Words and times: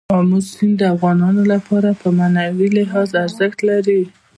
آمو 0.17 0.39
سیند 0.51 0.75
د 0.79 0.83
افغانانو 0.95 1.43
لپاره 1.53 1.89
په 2.01 2.07
معنوي 2.17 2.67
لحاظ 2.77 3.09
ارزښت 3.25 3.59
لري. 3.69 4.01